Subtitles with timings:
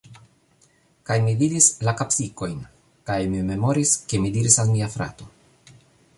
[1.09, 2.57] Kaj mi vidis la kapsikojn
[3.11, 5.31] kaj mi memoris ke mi diris al mia frato: